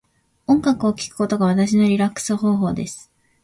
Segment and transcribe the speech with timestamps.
[0.47, 3.11] 音楽を聴くことが私のリラックス方法です。